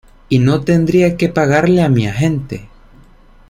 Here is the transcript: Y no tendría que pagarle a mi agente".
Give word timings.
Y 0.29 0.39
no 0.39 0.61
tendría 0.61 1.15
que 1.15 1.29
pagarle 1.29 1.83
a 1.83 1.87
mi 1.89 2.07
agente". 2.07 2.67